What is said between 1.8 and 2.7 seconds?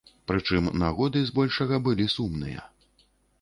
былі сумныя.